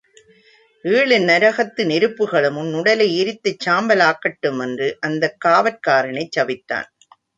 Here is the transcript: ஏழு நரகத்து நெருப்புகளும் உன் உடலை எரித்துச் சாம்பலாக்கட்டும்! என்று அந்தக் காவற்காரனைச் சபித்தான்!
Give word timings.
ஏழு 0.85 1.17
நரகத்து 1.21 1.81
நெருப்புகளும் 1.85 2.57
உன் 2.57 2.73
உடலை 2.73 3.07
எரித்துச் 3.17 3.61
சாம்பலாக்கட்டும்! 3.65 4.59
என்று 4.59 4.97
அந்தக் 5.01 5.39
காவற்காரனைச் 5.45 6.35
சபித்தான்! 6.35 6.89